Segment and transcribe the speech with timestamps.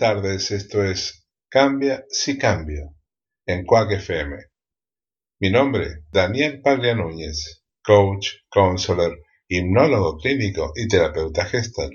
[0.00, 2.96] Tardes, esto es Cambia si cambio
[3.44, 4.34] en Quack FM.
[5.40, 11.90] Mi nombre, Daniel Paglia Núñez, coach, counselor, hipnólogo clínico y terapeuta gestal.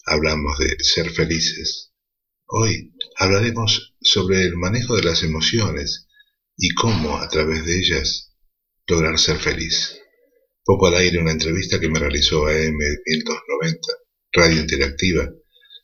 [0.05, 1.93] hablamos de ser felices,
[2.45, 6.09] hoy hablaremos sobre el manejo de las emociones
[6.57, 8.35] y cómo a través de ellas
[8.85, 9.97] lograr ser feliz.
[10.65, 13.79] Poco al aire una entrevista que me realizó AM 1290,
[14.33, 15.29] Radio Interactiva,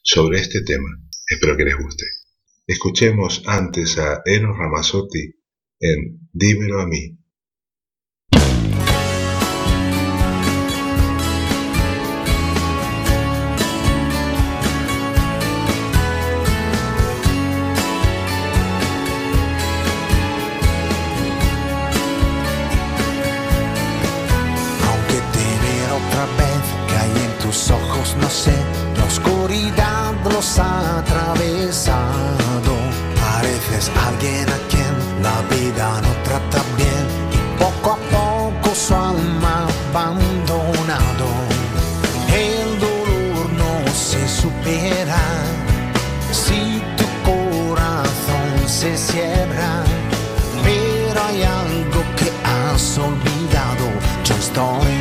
[0.04, 0.90] sobre este tema.
[1.30, 2.06] Espero que les guste.
[2.70, 5.34] Escuchemos antes a Eros Ramazzotti
[5.80, 7.18] en Dímelo a mí.
[24.84, 25.48] Aunque te
[25.94, 26.64] otra vez
[26.98, 28.52] hay en tus ojos, no sé,
[30.38, 32.74] los ha atravesado.
[33.20, 34.94] Pareces alguien a quien
[35.26, 37.06] la vida no trata bien
[37.38, 39.56] y poco a poco su alma
[39.90, 41.28] abandonado.
[42.50, 43.74] El dolor no
[44.10, 45.24] se supera
[46.32, 46.62] si
[46.98, 49.72] tu corazón se cierra.
[50.64, 53.86] Pero hay algo que has olvidado.
[54.24, 54.97] Yo estoy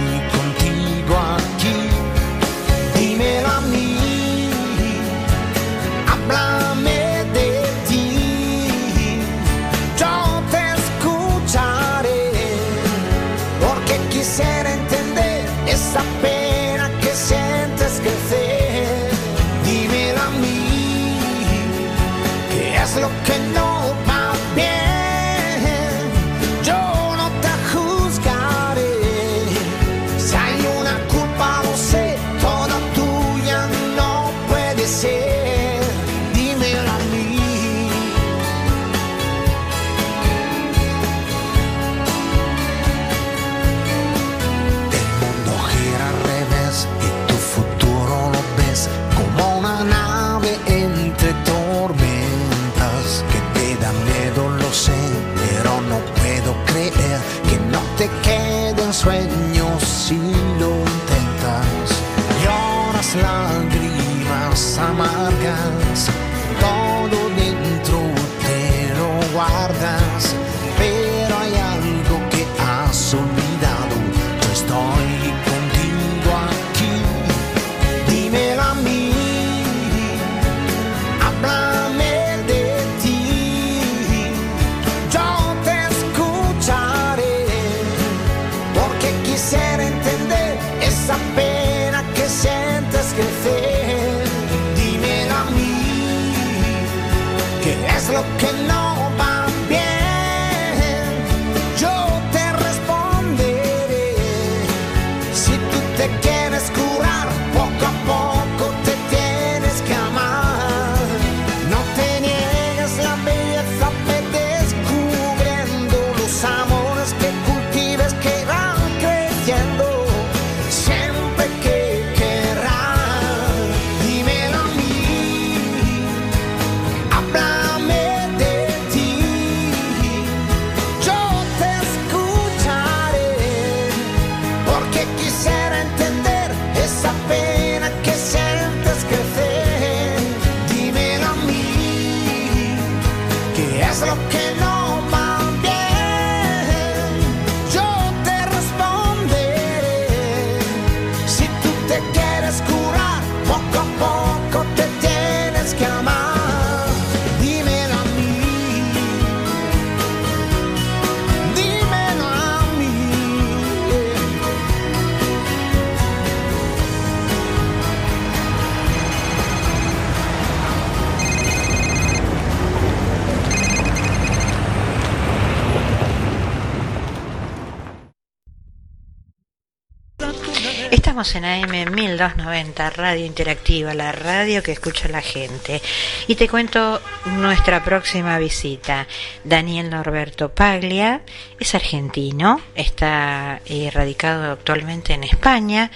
[181.27, 185.83] estamos en AM 1290, Radio Interactiva, la radio que escucha la gente.
[186.29, 189.09] Y te cuento nuestra próxima visita.
[189.43, 191.23] Daniel Norberto Paglia
[191.59, 195.91] es argentino, está eh, radicado actualmente en España.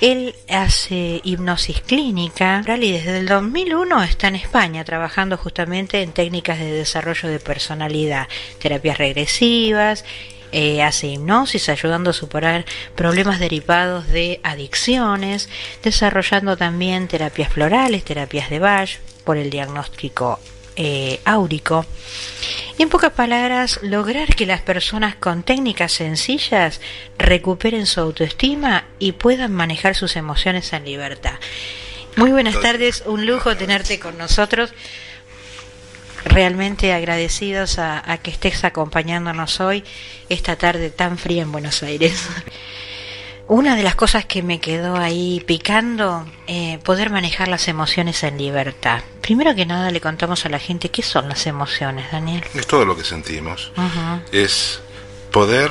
[0.00, 6.58] Él hace hipnosis clínica y desde el 2001 está en España trabajando justamente en técnicas
[6.58, 8.28] de desarrollo de personalidad,
[8.58, 10.04] terapias regresivas,
[10.52, 12.64] eh, hace hipnosis ayudando a superar
[12.94, 15.48] problemas derivados de adicciones,
[15.82, 20.38] desarrollando también terapias florales, terapias de Bach por el diagnóstico
[20.76, 21.86] eh, áurico.
[22.78, 26.80] en pocas palabras, lograr que las personas con técnicas sencillas
[27.16, 31.34] recuperen su autoestima y puedan manejar sus emociones en libertad.
[32.16, 34.72] Muy buenas tardes, un lujo tenerte con nosotros
[36.24, 39.84] realmente agradecidos a, que estés acompañándonos hoy,
[40.28, 42.28] esta tarde tan fría en Buenos Aires.
[43.46, 48.38] Una de las cosas que me quedó ahí picando, eh, poder manejar las emociones en
[48.38, 49.02] libertad.
[49.20, 52.42] Primero que nada le contamos a la gente qué son las emociones, Daniel.
[52.54, 53.70] Es todo lo que sentimos.
[54.32, 54.80] Es
[55.30, 55.70] poder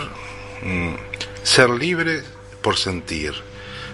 [0.61, 0.94] mm,
[1.41, 2.21] ser libre
[2.61, 3.33] por sentir.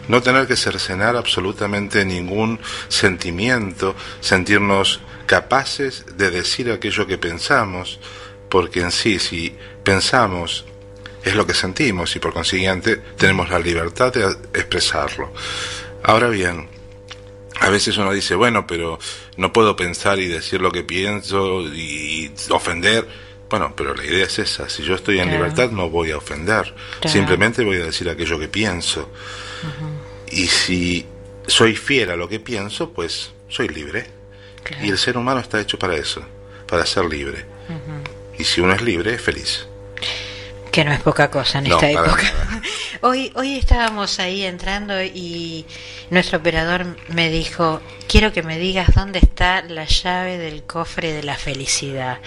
[0.10, 2.60] No tener que cercenar absolutamente ningún
[2.90, 8.00] sentimiento, sentirnos capaces de decir aquello que pensamos,
[8.50, 10.66] porque en sí, si pensamos,
[11.24, 14.24] es lo que sentimos y por consiguiente tenemos la libertad de
[14.60, 15.32] expresarlo.
[16.02, 16.68] Ahora bien,
[17.60, 18.98] a veces uno dice, bueno, pero
[19.38, 23.08] no puedo pensar y decir lo que pienso y ofender.
[23.52, 24.68] Bueno, pero la idea es esa.
[24.68, 26.74] Si yo estoy en libertad no voy a ofender.
[27.06, 29.12] Simplemente voy a decir aquello que pienso.
[30.32, 31.06] Y si
[31.46, 34.19] soy fiel a lo que pienso, pues soy libre.
[34.82, 36.22] Y el ser humano está hecho para eso,
[36.68, 37.46] para ser libre.
[38.38, 39.68] Y si uno es libre, es feliz.
[40.72, 42.24] Que no es poca cosa en esta época.
[43.02, 45.66] hoy, hoy estábamos ahí entrando y
[46.10, 51.24] nuestro operador me dijo, quiero que me digas dónde está la llave del cofre de
[51.24, 52.20] la felicidad.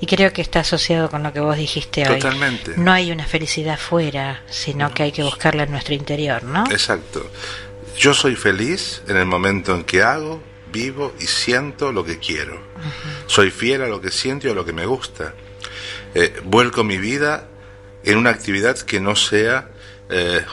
[0.00, 2.18] Y creo que está asociado con lo que vos dijiste hoy.
[2.18, 2.72] Totalmente.
[2.76, 6.64] No hay una felicidad fuera, sino que hay que buscarla en nuestro interior, ¿no?
[6.70, 7.30] Exacto.
[7.96, 12.60] Yo soy feliz en el momento en que hago vivo y siento lo que quiero.
[13.26, 15.34] Soy fiel a lo que siento y a lo que me gusta.
[16.14, 17.48] Eh, vuelco mi vida
[18.04, 19.70] en una actividad que no sea
[20.08, 20.44] eh,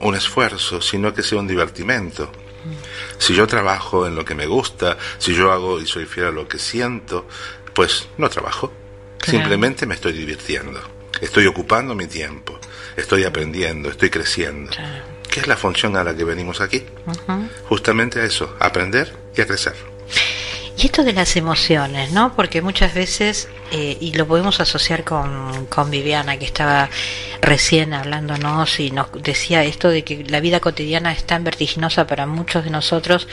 [0.00, 2.30] un esfuerzo, sino que sea un divertimento.
[3.18, 6.30] Si yo trabajo en lo que me gusta, si yo hago y soy fiel a
[6.30, 7.26] lo que siento,
[7.74, 8.72] pues no trabajo.
[9.24, 10.80] Simplemente me estoy divirtiendo.
[11.20, 12.58] Estoy ocupando mi tiempo.
[12.96, 14.70] Estoy aprendiendo, estoy creciendo.
[15.38, 16.84] ¿Qué es la función a la que venimos aquí?
[17.68, 19.76] Justamente a eso, aprender y a crecer.
[20.78, 22.36] Y esto de las emociones, ¿no?
[22.36, 26.88] Porque muchas veces, eh, y lo podemos asociar con, con, Viviana, que estaba
[27.42, 32.26] recién hablándonos y nos decía esto de que la vida cotidiana es tan vertiginosa para
[32.26, 33.26] muchos de nosotros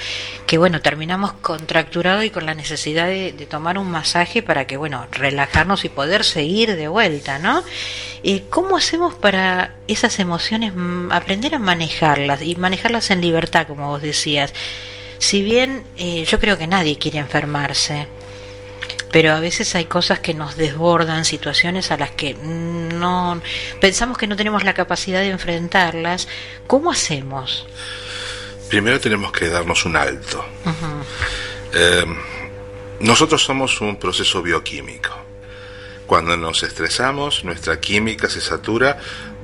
[0.48, 5.06] que, bueno, terminamos contracturados y con la necesidad de, tomar un masaje para que, bueno,
[5.12, 7.64] relajarnos y poder seguir de vuelta, ¿no?
[8.24, 13.90] Eh, ¿Cómo hacemos para esas emociones mm, aprender a manejarlas y manejarlas en libertad, como
[13.90, 14.52] vos decías?
[15.18, 18.08] Si bien eh, yo creo que nadie quiere enfermarse,
[19.12, 23.42] pero a veces hay cosas que nos desbordan, situaciones a las que no
[23.80, 26.28] pensamos que no tenemos la capacidad de enfrentarlas.
[26.68, 27.66] ¿Cómo hacemos?
[28.70, 30.44] Primero tenemos que darnos un alto.
[31.74, 32.06] Eh,
[33.00, 35.12] nosotros somos un proceso bioquímico.
[36.06, 39.00] Cuando nos estresamos, nuestra química se satura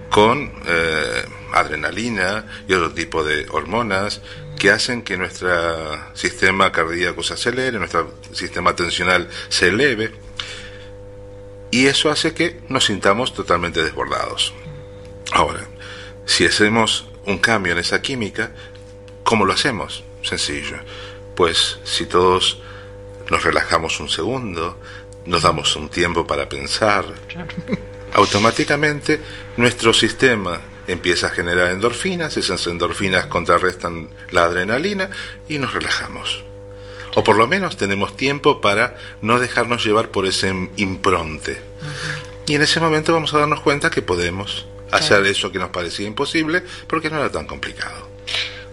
[0.10, 4.22] con eh, adrenalina y otro tipo de hormonas
[4.62, 5.50] que hacen que nuestro
[6.14, 10.12] sistema cardíaco se acelere, nuestro sistema tensional se eleve,
[11.72, 14.54] y eso hace que nos sintamos totalmente desbordados.
[15.32, 15.68] Ahora,
[16.28, 18.52] si hacemos un cambio en esa química,
[19.24, 20.04] ¿cómo lo hacemos?
[20.22, 20.78] Sencillo.
[21.36, 22.62] Pues si todos
[23.32, 24.78] nos relajamos un segundo,
[25.26, 27.06] nos damos un tiempo para pensar,
[28.14, 29.20] automáticamente
[29.58, 35.10] nuestro sistema empieza a generar endorfinas, esas endorfinas contrarrestan la adrenalina
[35.48, 36.44] y nos relajamos.
[37.16, 41.62] O por lo menos tenemos tiempo para no dejarnos llevar por ese impronte.
[42.48, 46.08] Y en ese momento vamos a darnos cuenta que podemos hacer eso que nos parecía
[46.08, 48.10] imposible porque no era tan complicado.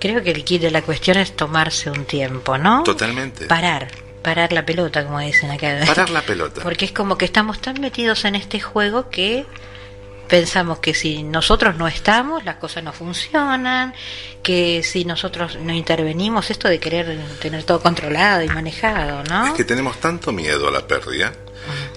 [0.00, 2.84] Creo que el kit de la cuestión es tomarse un tiempo, ¿no?
[2.84, 3.46] Totalmente.
[3.46, 3.88] Parar,
[4.22, 5.80] parar la pelota, como dicen acá.
[5.86, 6.60] Parar la pelota.
[6.62, 9.44] Porque es como que estamos tan metidos en este juego que
[10.28, 13.94] pensamos que si nosotros no estamos, las cosas no funcionan,
[14.42, 19.46] que si nosotros no intervenimos, esto de querer tener todo controlado y manejado, ¿no?
[19.48, 21.32] Es que tenemos tanto miedo a la pérdida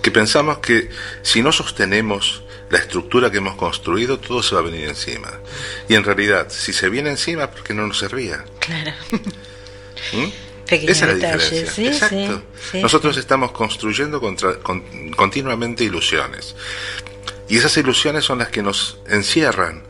[0.02, 0.90] que pensamos que
[1.22, 5.30] si no sostenemos la estructura que hemos construido, todo se va a venir encima.
[5.90, 8.44] Y en realidad, si se viene encima, porque no nos servía.
[8.60, 8.92] Claro.
[10.14, 10.26] ¿Mm?
[10.72, 11.70] Esa es la diferencia.
[11.72, 12.16] sí, Exacto.
[12.56, 16.56] sí, sí, Nosotros estamos construyendo contra- con- continuamente ilusiones.
[17.52, 19.84] Y esas ilusiones son las que nos encierran.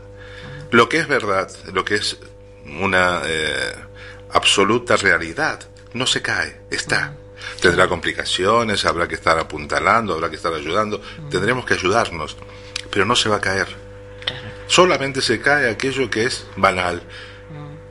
[0.72, 2.16] Lo que es verdad, lo que es
[2.66, 3.72] una eh,
[4.32, 5.60] absoluta realidad,
[5.92, 7.14] no se cae, está.
[7.60, 11.00] Tendrá complicaciones, habrá que estar apuntalando, habrá que estar ayudando,
[11.30, 12.36] tendremos que ayudarnos,
[12.90, 13.68] pero no se va a caer.
[14.66, 17.00] Solamente se cae aquello que es banal,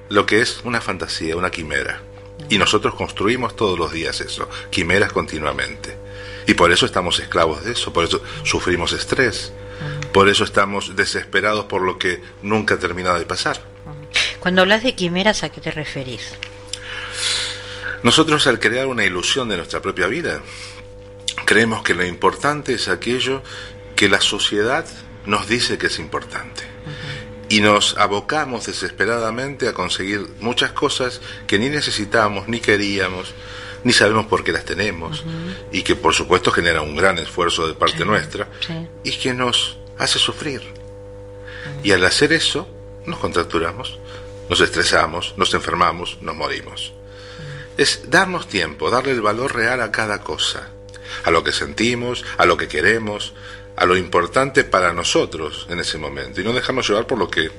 [0.09, 2.01] lo que es una fantasía, una quimera.
[2.49, 5.97] Y nosotros construimos todos los días eso, quimeras continuamente.
[6.45, 9.53] Y por eso estamos esclavos de eso, por eso sufrimos estrés,
[10.13, 13.61] por eso estamos desesperados por lo que nunca ha terminado de pasar.
[14.39, 16.33] Cuando hablas de quimeras, ¿a qué te referís?
[18.03, 20.41] Nosotros al crear una ilusión de nuestra propia vida,
[21.45, 23.43] creemos que lo importante es aquello
[23.95, 24.85] que la sociedad
[25.25, 26.63] nos dice que es importante.
[27.49, 33.33] Y nos abocamos desesperadamente a conseguir muchas cosas que ni necesitamos, ni queríamos,
[33.83, 35.23] ni sabemos por qué las tenemos,
[35.71, 38.87] y que por supuesto genera un gran esfuerzo de parte Sí, nuestra, sí.
[39.03, 40.61] y que nos hace sufrir.
[41.83, 42.67] Y al hacer eso,
[43.05, 43.99] nos contracturamos,
[44.49, 46.93] nos estresamos, nos enfermamos, nos morimos.
[47.77, 50.69] Es darnos tiempo, darle el valor real a cada cosa,
[51.23, 53.33] a lo que sentimos, a lo que queremos,
[53.75, 57.49] a lo importante para nosotros en ese momento, y no dejarnos llevar por lo que,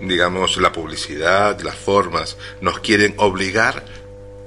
[0.00, 3.84] digamos, la publicidad, las formas, nos quieren obligar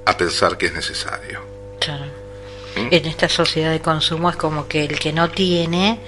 [0.10, 1.42] a pensar que es necesario.
[1.80, 2.06] Claro.
[2.76, 2.88] ¿Mm?
[2.92, 6.00] En esta sociedad de consumo es como que el que no tiene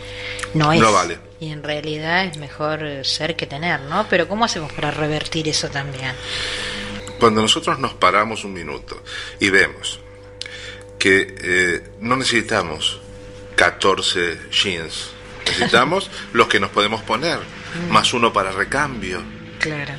[0.53, 0.79] no es.
[0.79, 1.17] No vale.
[1.39, 4.05] Y en realidad es mejor ser que tener, ¿no?
[4.09, 6.13] Pero ¿cómo hacemos para revertir eso también?
[7.19, 9.01] Cuando nosotros nos paramos un minuto
[9.39, 9.99] y vemos
[10.99, 12.99] que eh, no necesitamos
[13.55, 15.09] 14 jeans,
[15.45, 17.39] necesitamos los que nos podemos poner,
[17.89, 19.21] más uno para recambio,
[19.59, 19.93] Claro.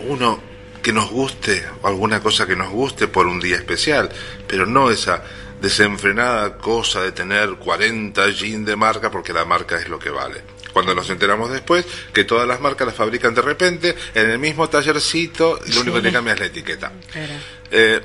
[0.00, 0.40] uno
[0.86, 4.08] que nos guste o alguna cosa que nos guste por un día especial,
[4.46, 5.20] pero no esa
[5.60, 10.42] desenfrenada cosa de tener 40 jeans de marca porque la marca es lo que vale.
[10.72, 14.68] Cuando nos enteramos después que todas las marcas las fabrican de repente en el mismo
[14.68, 16.92] tallercito y lo único que cambia es la etiqueta.
[17.10, 17.32] Claro.
[17.72, 18.00] Eh,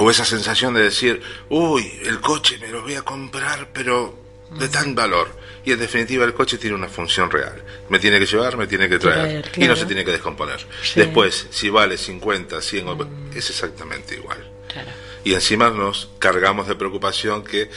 [0.00, 4.18] o esa sensación de decir, uy, el coche me lo voy a comprar, pero
[4.58, 5.28] de tan valor.
[5.66, 7.62] Y en definitiva el coche tiene una función real.
[7.90, 9.50] Me tiene que llevar, me tiene que traer.
[9.56, 10.60] Y no se tiene que descomponer.
[10.82, 11.00] Sí.
[11.00, 14.38] Después, si vale 50, 100, o- es exactamente igual.
[14.72, 14.88] Claro.
[15.24, 17.68] Y encima nos cargamos de preocupación que,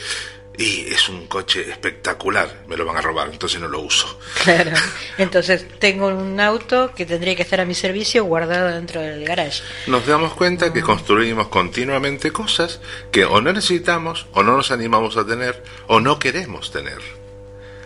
[0.56, 4.20] y es un coche espectacular, me lo van a robar, entonces no lo uso.
[4.44, 4.70] Claro.
[5.18, 9.62] Entonces tengo un auto que tendría que estar a mi servicio guardado dentro del garage.
[9.88, 12.80] nos damos cuenta que construimos continuamente cosas
[13.10, 17.00] que o no necesitamos, o no nos animamos a tener, o no queremos tener.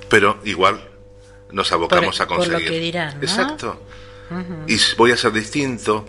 [0.09, 0.81] Pero igual
[1.51, 2.71] nos abocamos Por- a por lo conseguir.
[2.71, 3.23] que dirán, ¿no?
[3.23, 3.81] Exacto.
[4.67, 6.05] Y voy a ser distinto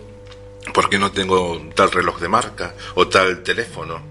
[0.74, 4.02] porque no tengo tal reloj de marca o tal teléfono.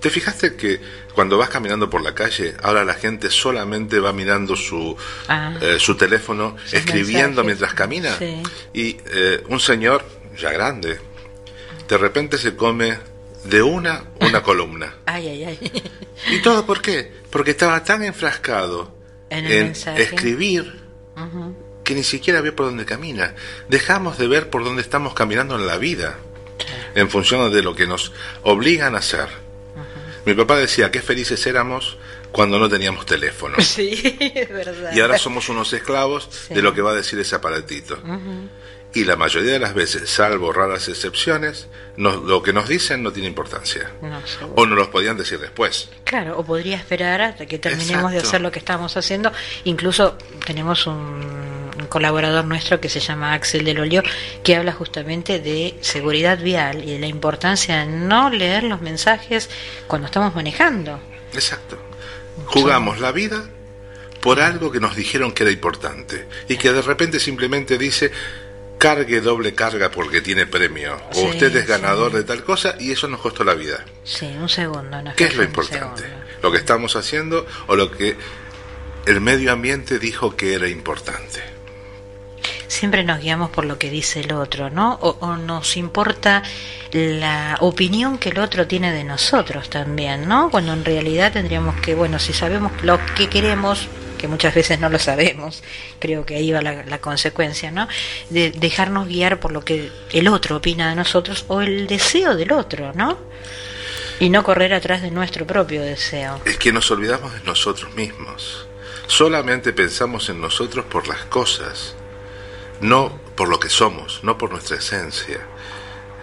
[0.00, 0.80] ¿Te fijaste que
[1.14, 4.94] cuando vas caminando por la calle, ahora la gente solamente va mirando su,
[5.28, 5.54] Ah.
[5.60, 7.46] eh, su teléfono, escribiendo mensajes.
[7.46, 8.16] mientras camina?
[8.18, 8.42] Sí.
[8.74, 10.04] Y eh, un señor,
[10.36, 11.00] ya grande,
[11.88, 12.98] de repente se come
[13.48, 14.94] de una una columna.
[15.06, 15.82] Ay, ay, ay.
[16.30, 17.12] ¿Y todo por qué?
[17.30, 18.94] Porque estaba tan enfrascado
[19.30, 20.84] En escribir
[21.84, 23.34] que ni siquiera ve por dónde camina.
[23.68, 26.18] Dejamos de ver por dónde estamos caminando en la vida,
[26.94, 28.12] en función de lo que nos
[28.42, 29.28] obligan a hacer.
[30.24, 31.96] Mi papá decía que felices éramos
[32.32, 33.56] cuando no teníamos teléfono.
[33.60, 34.92] Sí, es verdad.
[34.92, 36.54] Y ahora somos unos esclavos Sí.
[36.54, 37.98] de lo que va a decir ese aparatito.
[38.96, 41.66] Y la mayoría de las veces, salvo raras excepciones,
[41.98, 43.90] nos- lo que nos dicen no tiene importancia.
[44.00, 44.20] No.
[44.54, 45.90] O nos los podían decir después.
[46.04, 49.30] Claro, o podría esperar hasta que terminemos de hacer lo que estamos haciendo.
[49.64, 50.94] Incluso tenemos un,
[51.78, 54.02] un colaborador nuestro que se llama Axel del Olio,
[54.42, 59.50] que habla justamente de seguridad vial y de la importancia de no leer los mensajes
[59.86, 60.98] cuando estamos manejando.
[61.34, 61.78] Exacto.
[62.46, 63.44] Jugamos la vida
[64.22, 68.10] por algo que nos dijeron que era importante y que de repente simplemente dice
[68.78, 71.68] cargue doble carga porque tiene premio o Sí, usted es sí.
[71.68, 73.84] ganador de tal cosa y eso nos costó la vida.
[74.04, 74.98] Sí, un segundo.
[75.16, 76.04] ¿Qué es lo importante?
[76.42, 78.16] ¿Lo que estamos haciendo o lo que
[79.06, 81.42] el medio ambiente dijo que era importante?
[82.68, 84.94] Siempre nos guiamos por lo que dice el otro, ¿no?
[84.94, 86.42] O, nos importa
[86.92, 90.50] la opinión que el otro tiene de nosotros también, ¿no?
[90.50, 94.88] Cuando en realidad tendríamos que, bueno, si sabemos lo que queremos, que muchas veces no
[94.88, 95.62] lo sabemos,
[95.98, 97.86] creo que ahí va la consecuencia, ¿no?
[98.30, 102.52] De dejarnos guiar por lo que el otro opina de nosotros o el deseo del
[102.52, 103.18] otro, ¿no?
[104.18, 106.40] Y no correr atrás de nuestro propio deseo.
[106.46, 108.66] Es que nos olvidamos de nosotros mismos.
[109.08, 111.94] solamente pensamos en nosotros por las cosas,
[112.80, 115.40] no por lo que somos, no por nuestra esencia.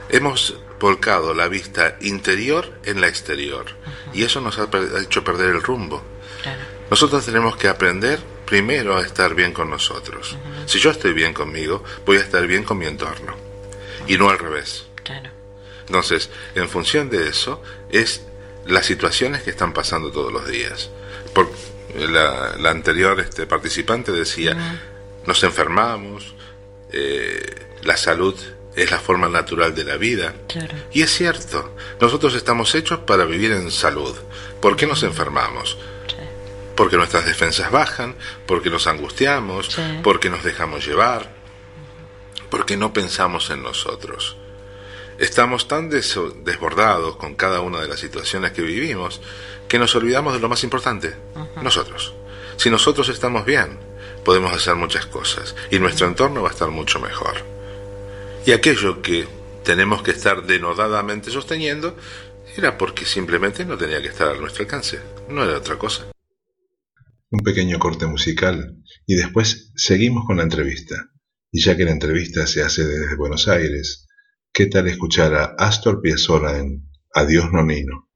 [0.09, 3.65] Hemos volcado la vista interior en la exterior
[4.13, 4.67] y eso nos ha,
[5.01, 6.03] hecho perder el rumbo.
[6.89, 10.37] Nosotros tenemos que aprender primero a estar bien con nosotros.
[10.65, 13.35] Si yo estoy bien conmigo, voy a estar bien con mi entorno
[14.07, 14.85] y no al revés.
[15.87, 18.23] Entonces, en función de eso, es
[18.65, 20.89] las situaciones que están pasando todos los días.
[21.33, 21.49] Por,
[21.95, 24.79] la, anterior este, participante decía,
[25.25, 26.35] nos enfermamos,
[26.91, 28.35] eh, la salud
[28.75, 30.33] es la forma natural de la vida.
[30.91, 34.15] Y es cierto, nosotros estamos hechos para vivir en salud.
[34.61, 35.77] ¿Por qué nos enfermamos?
[36.75, 38.15] Porque nuestras defensas bajan,
[38.47, 41.31] porque nos angustiamos, porque nos dejamos llevar,
[42.49, 44.37] porque no pensamos en nosotros.
[45.19, 49.21] Estamos tan desbordados con cada una de las situaciones que vivimos
[49.67, 51.15] que nos olvidamos de lo más importante,
[51.61, 52.13] nosotros.
[52.57, 53.79] Si nosotros estamos bien,
[54.23, 57.35] podemos hacer muchas cosas y nuestro entorno va a estar mucho mejor.
[58.45, 59.27] Y aquello que
[59.63, 61.97] tenemos que estar denodadamente sosteniendo
[62.57, 64.99] era porque simplemente no tenía que estar a nuestro alcance,
[65.29, 66.05] no era otra cosa.
[67.29, 71.09] Un pequeño corte musical y después seguimos con la entrevista.
[71.51, 74.07] Y ya que la entrevista se hace desde Buenos Aires,
[74.55, 78.07] ¿Qué tal escuchar a Astor Piazzolla en Adiós Nonino?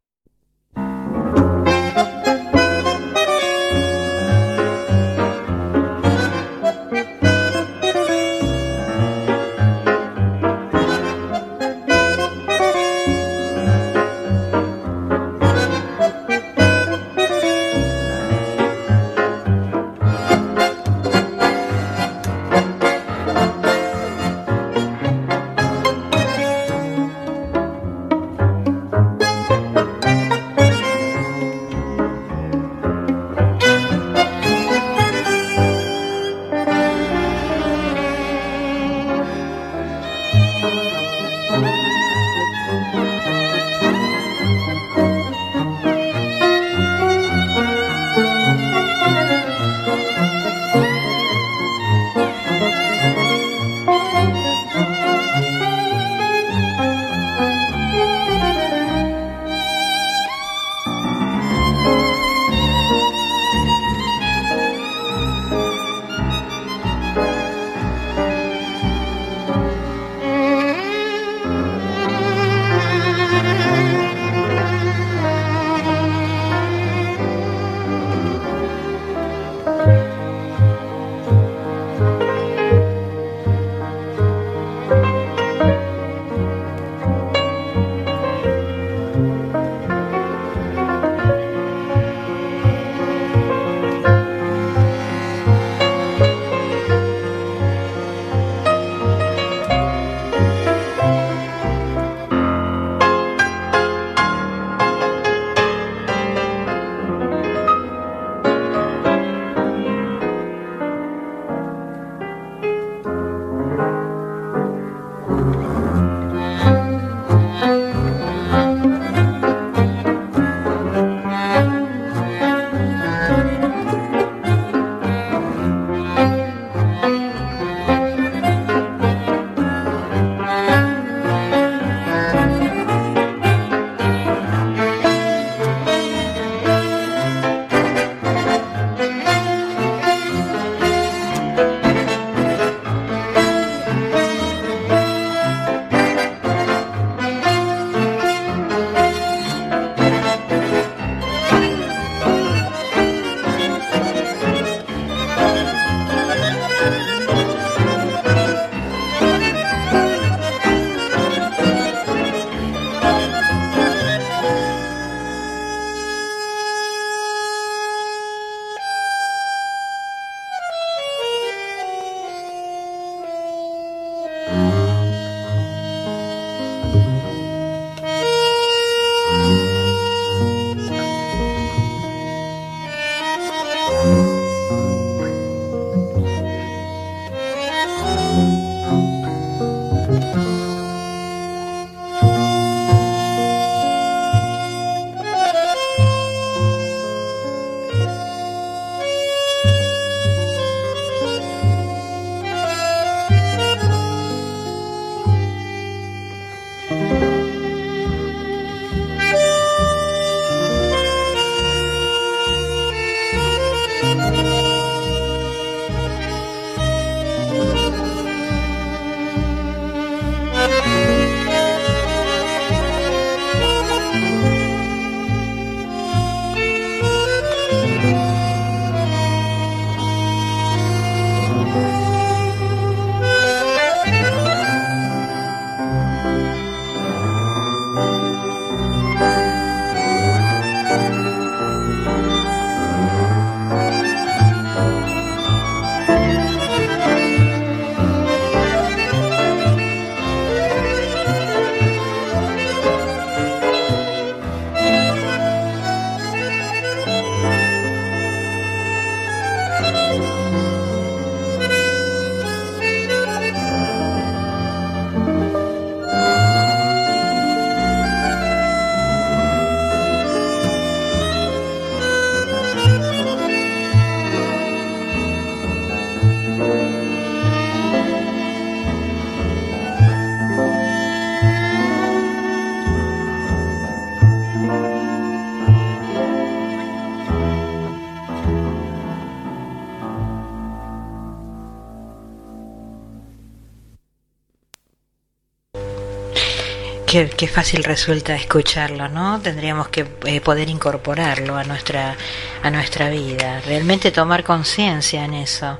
[297.17, 299.41] Qué, qué, fácil resulta escucharlo, ¿no?
[299.41, 302.15] Tendríamos que eh, poder incorporarlo a nuestra,
[302.61, 305.79] a nuestra vida, realmente tomar conciencia en eso.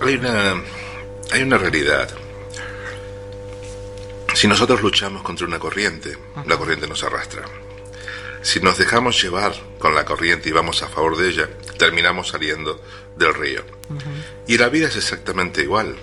[0.00, 0.62] Hay una,
[1.32, 2.08] hay una realidad.
[4.34, 7.42] Si nosotros luchamos contra una corriente, la corriente nos arrastra.
[8.42, 12.80] Si nos dejamos llevar con la corriente y vamos a favor de ella, terminamos saliendo
[13.16, 13.64] del río.
[14.46, 15.96] Y la vida es exactamente igual.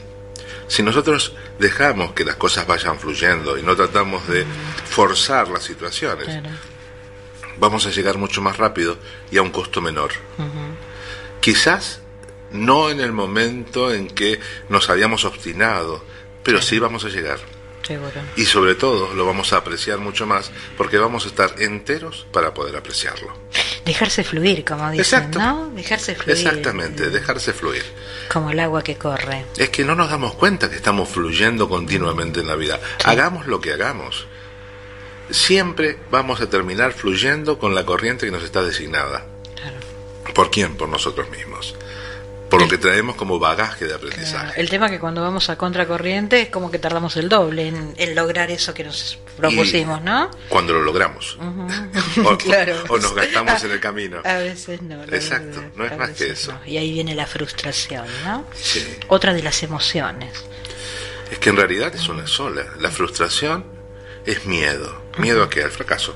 [0.68, 4.46] Si nosotros dejamos que las cosas vayan fluyendo y no tratamos de
[4.90, 6.28] forzar las situaciones,
[7.58, 8.98] vamos a llegar mucho más rápido
[9.32, 10.12] y a un costo menor.
[11.42, 12.02] Quizás
[12.52, 16.04] no en el momento en que nos habíamos obstinado,
[16.44, 17.40] pero sí vamos a llegar.
[18.36, 22.54] Y sobre todo lo vamos a apreciar mucho más porque vamos a estar enteros para
[22.54, 23.34] poder apreciarlo.
[23.86, 25.70] Dejarse fluir, como dicen, ¿no?
[25.70, 26.38] Dejarse fluir.
[26.38, 27.84] Exactamente, dejarse fluir.
[28.32, 29.46] Como el agua que corre.
[29.58, 32.80] Es que no nos damos cuenta que estamos fluyendo continuamente en la vida.
[33.04, 34.28] Hagamos lo que hagamos.
[35.30, 39.26] Siempre vamos a terminar fluyendo con la corriente que nos está designada.
[40.34, 40.76] ¿Por quién?
[40.78, 41.76] Por nosotros mismos
[42.54, 44.62] por lo que traemos como bagaje de aprendizaje.
[44.62, 48.52] El tema que cuando vamos a contracorriente es como que tardamos el doble en, lograr
[48.52, 50.30] eso que nos propusimos, ¿no?
[50.50, 51.36] Cuando lo logramos.
[52.24, 52.76] o, claro.
[52.90, 54.22] o, nos gastamos en el camino.
[54.24, 55.02] A veces no.
[55.06, 56.54] Exacto, no es más que eso.
[56.68, 58.46] Y ahí viene la frustración, ¿no?
[58.54, 59.00] Sí.
[59.08, 60.46] Otra de las emociones.
[61.32, 62.68] Es que en realidad es una sola.
[62.80, 63.66] La frustración
[64.28, 65.02] es miedo.
[65.18, 65.64] ¿Miedo a qué?
[65.64, 66.16] Al fracaso.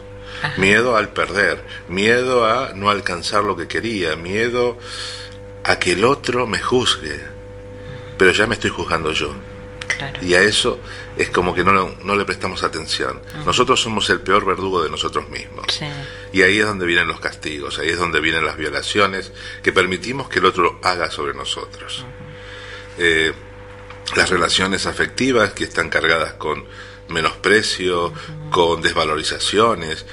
[0.57, 4.77] Miedo al perder, miedo a no alcanzar lo que quería, miedo
[5.67, 7.19] a que el otro me juzgue,
[8.17, 9.33] pero ya me estoy juzgando yo.
[10.21, 10.79] Y a eso
[11.17, 13.21] es como que no, no le prestamos atención.
[13.45, 15.65] Nosotros somos el peor verdugo de nosotros mismos.
[16.31, 19.31] Y ahí es donde vienen los castigos, ahí es donde vienen las violaciones
[19.63, 22.05] que permitimos que el otro haga sobre nosotros.
[22.97, 23.33] Eh,
[24.15, 26.65] las relaciones afectivas que están cargadas con
[27.09, 28.13] menosprecio,
[28.51, 30.05] con desvalorizaciones,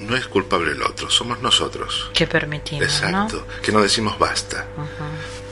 [0.00, 2.10] no es culpable el otro, somos nosotros.
[2.14, 2.84] Que permitimos.
[2.84, 4.66] Exacto, que no decimos basta.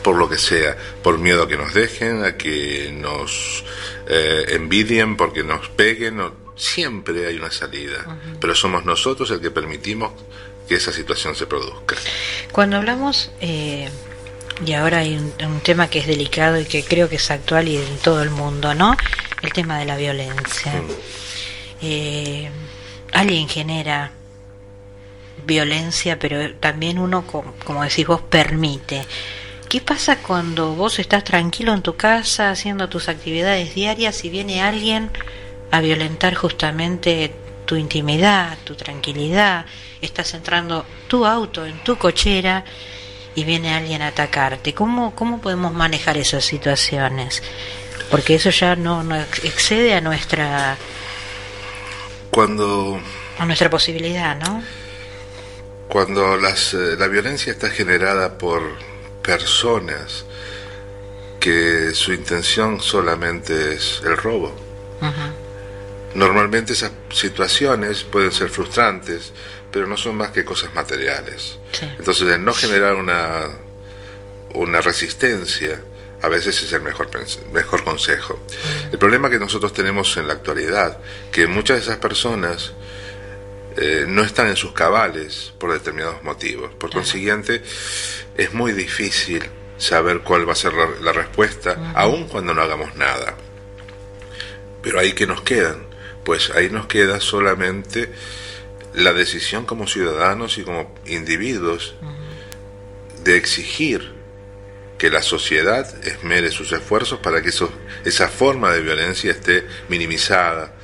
[0.02, 3.64] Por lo que sea, por miedo a que nos dejen, a que nos
[4.06, 6.20] eh, envidien, porque nos peguen,
[6.56, 8.18] siempre hay una salida.
[8.40, 10.12] Pero somos nosotros el que permitimos
[10.68, 11.96] que esa situación se produzca.
[12.52, 13.88] Cuando hablamos, eh,
[14.64, 17.76] y ahora hay un, tema que es delicado y que creo que es actual y
[17.76, 18.96] en todo el mundo, ¿no?
[19.42, 20.72] El tema de la violencia.
[20.72, 20.90] Mm.
[21.82, 22.50] Eh,
[23.12, 24.12] alguien genera
[25.48, 29.04] violencia, pero también uno, como decís vos, permite.
[29.68, 34.62] ¿Qué pasa cuando vos estás tranquilo en tu casa haciendo tus actividades diarias y viene
[34.62, 35.10] alguien
[35.72, 37.34] a violentar justamente
[37.66, 39.66] tu intimidad, tu tranquilidad?
[40.00, 42.64] Estás entrando tu auto en tu cochera
[43.34, 44.74] y viene alguien a atacarte.
[44.74, 47.42] ¿Cómo, cómo podemos manejar esas situaciones?
[48.10, 50.76] Porque eso ya no, no excede a nuestra...
[52.30, 53.00] Cuando...
[53.38, 54.62] A nuestra posibilidad, ¿no?
[55.88, 58.62] Cuando las, eh, la violencia está generada por
[59.22, 60.24] personas
[61.40, 64.54] que su intención solamente es el robo.
[66.14, 69.32] Normalmente esas situaciones pueden ser frustrantes,
[69.70, 71.58] pero no son más que cosas materiales.
[71.98, 73.46] Entonces, el no generar una,
[74.54, 75.80] una resistencia
[76.20, 77.08] a veces es el mejor,
[77.52, 78.40] mejor consejo.
[78.90, 80.98] El problema que nosotros tenemos en la actualidad,
[81.30, 82.72] que muchas de esas personas
[83.80, 86.74] eh, no están en sus cabales por determinados motivos.
[86.74, 87.62] Por consiguiente,
[88.36, 89.42] es muy difícil
[89.76, 93.36] saber cuál va a ser la, respuesta, aun cuando no hagamos nada.
[94.82, 95.86] Pero ahí que nos quedan,
[96.24, 98.10] pues ahí nos queda solamente
[98.94, 101.94] la decisión como ciudadanos y como individuos
[103.22, 104.12] de exigir
[104.98, 107.72] que la sociedad esmere sus esfuerzos para que eso,
[108.04, 110.74] esa forma de violencia esté minimizada.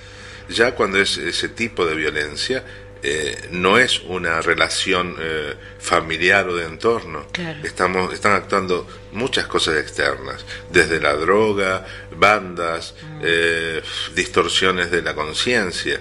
[0.48, 2.64] Ya cuando es ese tipo de violencia,
[3.06, 7.26] eh, no es una relación eh, familiar o de entorno.
[7.62, 11.84] Estamos, están actuando muchas cosas externas, desde la droga,
[12.16, 13.20] bandas, mm.
[13.22, 13.82] eh,
[14.14, 16.00] distorsiones de la conciencia.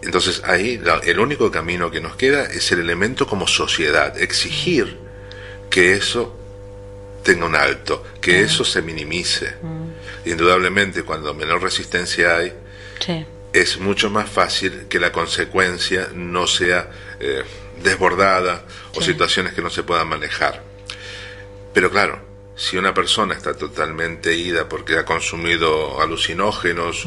[0.00, 4.96] Entonces ahí el único camino que nos queda es el elemento como sociedad, exigir
[5.68, 6.38] que eso
[7.24, 9.56] tenga un alto, que eso se minimice.
[9.60, 10.28] Mm.
[10.28, 12.52] Indudablemente cuando menor resistencia hay,
[13.56, 16.90] es mucho más fácil que la consecuencia no sea
[17.20, 17.42] eh,
[17.82, 20.62] desbordada o situaciones que no se puedan manejar.
[21.72, 22.20] Pero claro,
[22.54, 27.06] si una persona está totalmente ida porque ha consumido alucinógenos,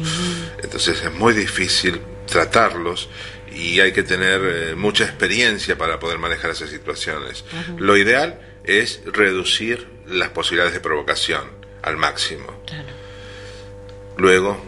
[0.60, 3.08] entonces es muy difícil tratarlos
[3.52, 7.44] y hay que tener eh, mucha experiencia para poder manejar esas situaciones.
[7.78, 11.44] Lo ideal es reducir las posibilidades de provocación
[11.82, 12.60] al máximo.
[14.16, 14.60] Luego,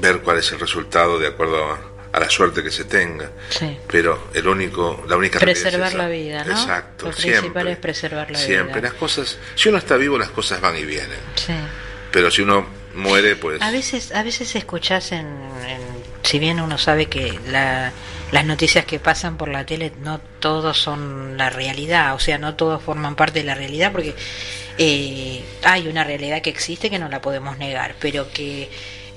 [0.00, 3.30] ver cuál es el resultado de acuerdo a, la suerte que se tenga.
[3.88, 6.52] Pero el único, la única preservar la vida, ¿no?
[6.52, 7.06] Exacto.
[7.06, 8.46] Lo principal es preservar la vida.
[8.46, 11.18] Siempre las cosas, si uno está vivo las cosas van y vienen.
[12.10, 13.60] Pero si uno muere, pues.
[13.60, 15.26] A veces, a veces escuchás en,
[16.22, 17.92] si bien uno sabe que la,
[18.32, 22.56] las noticias que pasan por la tele no todos son la realidad, o sea, no
[22.56, 24.14] todos forman parte de la realidad, porque
[24.78, 28.68] eh, hay una realidad que existe que no la podemos negar, pero que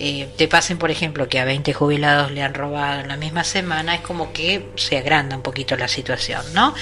[0.01, 3.43] eh, te pasen, por ejemplo, que a 20 jubilados le han robado en la misma
[3.43, 6.73] semana, es como que se agranda un poquito la situación, ¿no?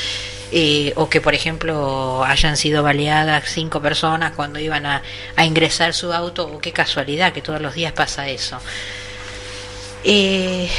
[0.51, 5.01] Eh, o que, por ejemplo, hayan sido baleadas cinco personas cuando iban a,
[5.35, 8.59] a ingresar su auto, o qué casualidad que todos los días pasa eso.
[10.03, 10.69] Eh,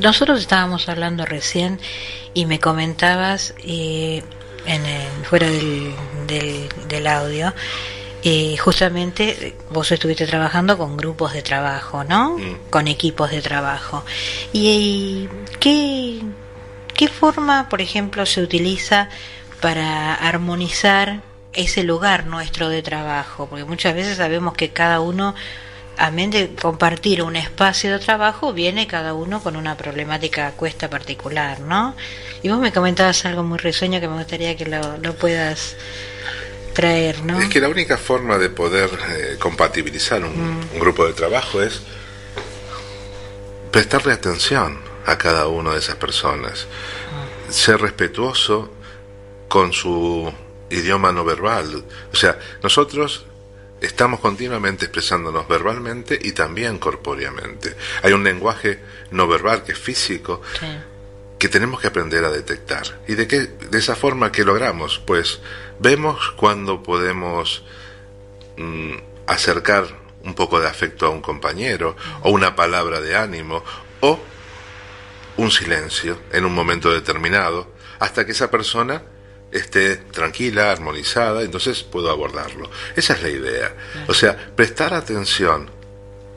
[0.00, 1.80] nosotros estábamos hablando recién
[2.34, 4.24] y me comentabas en
[5.22, 5.94] fuera del,
[6.26, 7.54] del, del audio
[8.22, 12.36] eh, justamente vos estuviste trabajando con grupos de trabajo, ¿no?
[12.36, 12.56] Mm.
[12.68, 14.04] Con equipos de trabajo.
[14.52, 15.28] ¿Y,
[15.58, 16.20] qué,
[16.94, 19.08] qué forma, por ejemplo, se utiliza
[19.62, 21.22] para armonizar
[21.54, 23.46] ese lugar nuestro de trabajo?
[23.46, 25.34] Porque muchas veces sabemos que cada uno,
[25.96, 31.60] a de compartir un espacio de trabajo, viene cada uno con una problemática cuesta particular,
[31.60, 31.94] ¿no?
[32.42, 35.76] Y vos me comentabas algo muy risueño que me gustaría que lo, lo puedas
[36.72, 37.40] traer, ¿no?
[37.40, 41.82] Es que la única forma de poder eh, compatibilizar un, grupo de trabajo es
[43.70, 46.66] prestarle atención a cada una de esas personas,
[47.48, 48.72] ser respetuoso
[49.48, 50.32] con su
[50.70, 51.84] idioma no verbal.
[52.12, 53.26] O sea, nosotros
[53.80, 57.74] estamos continuamente expresándonos verbalmente y también corpóreamente.
[58.02, 58.78] Hay un lenguaje
[59.10, 60.42] no verbal que es físico,
[61.40, 63.00] que tenemos que aprender a detectar.
[63.08, 65.00] ¿Y de qué de esa forma que logramos?
[65.06, 65.40] Pues
[65.80, 67.64] vemos cuando podemos
[68.58, 68.92] mm,
[69.26, 69.86] acercar
[70.22, 73.64] un poco de afecto a un compañero o una palabra de ánimo
[74.00, 74.20] o
[75.38, 79.02] un silencio en un momento determinado hasta que esa persona
[79.50, 82.70] esté tranquila, armonizada, entonces puedo abordarlo.
[82.96, 83.74] Esa es la idea.
[84.08, 85.70] O sea, prestar atención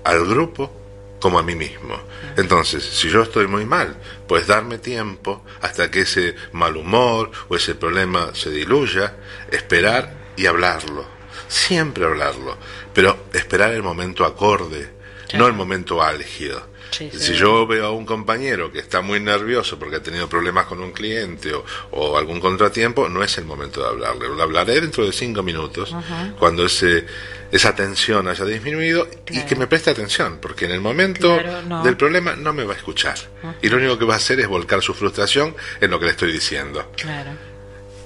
[0.05, 0.82] al grupo
[1.23, 1.97] como a mí mismo.
[2.35, 3.95] Entonces, si yo estoy muy mal,
[4.27, 9.15] pues darme tiempo hasta que ese mal humor o ese problema se diluya,
[9.49, 11.05] esperar y hablarlo.
[11.47, 12.57] Siempre hablarlo,
[12.93, 14.91] pero esperar el momento acorde,
[15.35, 16.72] no el momento álgido.
[16.93, 20.81] Si yo veo a un compañero que está muy nervioso porque ha tenido problemas con
[20.81, 21.51] un cliente
[21.91, 24.27] o, algún contratiempo, no es el momento de hablarle.
[24.27, 25.95] Lo hablaré dentro de cinco minutos,
[26.37, 27.05] cuando ese,
[27.51, 31.39] esa tensión haya disminuido y que me preste atención, porque en el momento
[31.83, 33.15] del problema no me va a escuchar.
[33.61, 36.11] Y lo único que va a hacer es volcar su frustración en lo que le
[36.11, 36.91] estoy diciendo.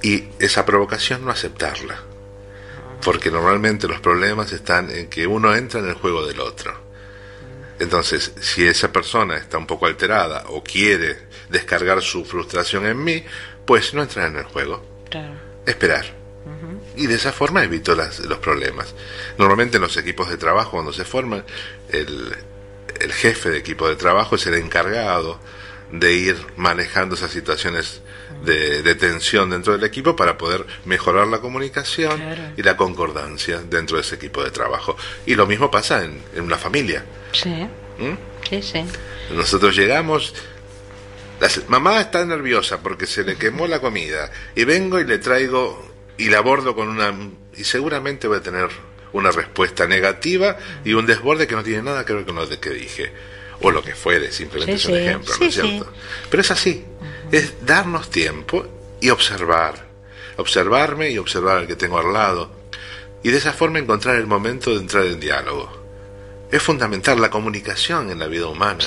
[0.01, 1.99] Y esa provocación no aceptarla.
[3.03, 6.86] Porque normalmente los problemas están en que uno entra en el juego del otro.
[7.79, 11.17] Entonces, si esa persona está un poco alterada o quiere
[11.49, 13.23] descargar su frustración en mí,
[13.65, 14.83] pues no entrar en el juego.
[15.65, 16.05] Esperar.
[16.95, 18.95] Y de esa forma evito las, los problemas.
[19.37, 21.43] Normalmente en los equipos de trabajo, cuando se forman,
[21.89, 22.35] el,
[22.99, 25.39] el jefe de equipo de trabajo es el encargado
[25.91, 28.01] de ir manejando esas situaciones
[28.43, 32.21] de, tensión dentro del equipo para poder mejorar la comunicación
[32.55, 34.95] y la concordancia dentro de ese equipo de trabajo.
[35.25, 37.03] Y lo mismo pasa en, una familia.
[37.31, 37.49] Sí.
[37.49, 38.49] ¿Mm?
[38.49, 38.85] Sí, sí.
[39.31, 40.33] Nosotros llegamos,
[41.39, 45.85] la mamá está nerviosa porque se le quemó la comida y vengo y le traigo
[46.17, 47.13] y la abordo con una
[47.55, 48.69] y seguramente voy a tener
[49.13, 52.69] una respuesta negativa y un desborde que no tiene nada que ver con lo que
[52.69, 53.11] dije
[53.61, 55.91] o lo que fuere, simplemente es un ejemplo, ¿no es cierto?
[56.29, 56.85] Pero es así,
[57.31, 58.65] es darnos tiempo
[59.01, 59.87] y observar,
[60.37, 62.51] observarme y observar al que tengo al lado,
[63.23, 65.69] y de esa forma encontrar el momento de entrar en diálogo.
[66.51, 68.85] Es fundamental la comunicación en la vida humana.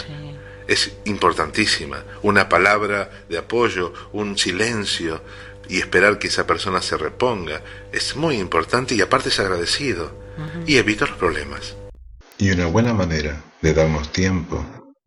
[0.66, 2.04] Es importantísima.
[2.22, 5.20] Una palabra de apoyo, un silencio
[5.68, 10.12] y esperar que esa persona se reponga es muy importante y aparte es agradecido
[10.66, 11.76] y evita los problemas.
[12.38, 14.64] Y una buena manera de darnos tiempo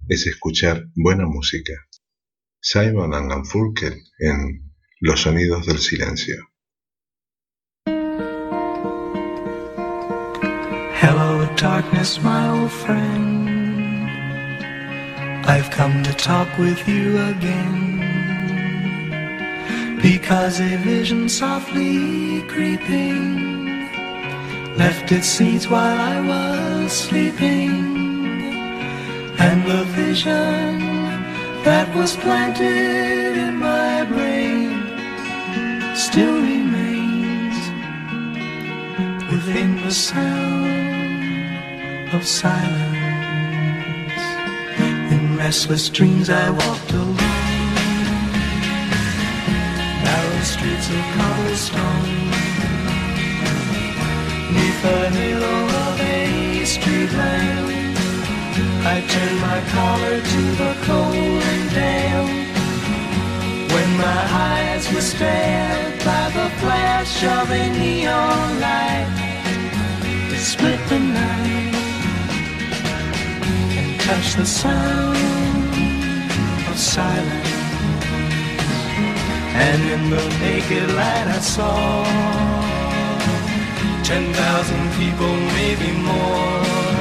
[0.08, 1.74] es escuchar buena música.
[2.65, 4.71] Simon and Garfunkel en
[5.02, 6.47] Los sonidos del silencio.
[10.95, 13.49] Hello darkness, my old friend.
[15.45, 17.99] I've come to talk with you again.
[20.02, 23.89] Because a vision softly creeping
[24.78, 27.91] left its seeds while I was sleeping.
[29.38, 31.03] And the vision
[31.63, 34.84] that was planted in my brain
[35.95, 37.56] still remains
[39.32, 40.67] within the sound
[42.13, 42.91] of silence.
[45.13, 47.15] In restless dreams I walked alone.
[50.04, 52.32] Narrow streets of cobblestone.
[54.54, 57.73] Neath the halo of a street lamp.
[58.86, 61.42] I turned my collar to the cold
[61.74, 62.30] damp.
[63.74, 69.10] When my eyes were stared by the flash of a neon light
[70.30, 71.76] that split the night
[73.78, 75.18] and touched the sound
[76.70, 77.52] of silence.
[79.66, 82.04] And in the naked light I saw
[84.04, 86.92] ten thousand people, maybe more.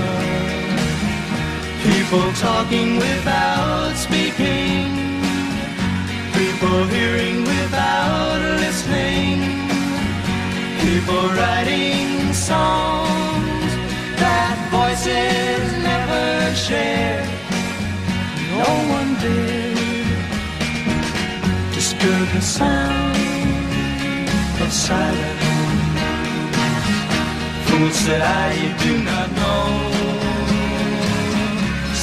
[1.82, 4.86] People talking without speaking.
[6.32, 9.40] People hearing without listening.
[10.78, 13.72] People writing songs
[14.22, 17.26] that voices never shared.
[18.62, 19.76] No one did
[21.74, 23.16] disturb the sound
[24.62, 25.42] of silence.
[27.66, 28.52] Fools that I,
[28.84, 30.11] do not know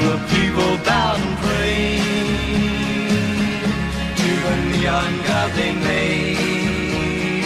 [0.00, 2.00] the people bowed and prayed
[4.20, 7.44] to the neon god they made.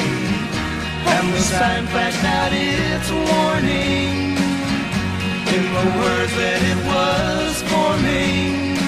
[1.14, 4.38] And the sign flashed out its warning
[5.54, 8.78] in the words that it was forming.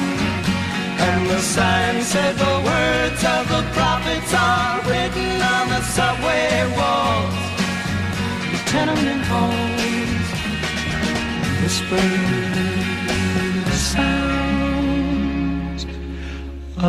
[1.06, 7.34] And the sign said the words of the prophets are written on the subway walls,
[8.52, 9.66] the tenement halls,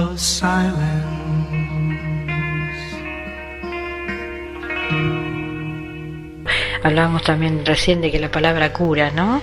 [0.05, 1.17] whispered.
[6.83, 9.41] Hablábamos también recién de que la palabra cura, ¿no?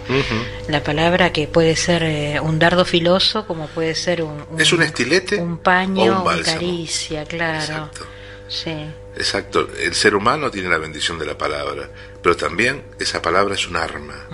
[0.69, 4.83] La palabra que puede ser eh, un dardo filoso, como puede ser un, es un
[4.83, 7.61] estilete, un paño, una caricia, claro.
[7.61, 8.07] Exacto.
[8.49, 8.75] Sí.
[9.17, 9.69] Exacto.
[9.79, 11.91] El ser humano tiene la bendición de la palabra,
[12.23, 14.27] pero también esa palabra es un arma.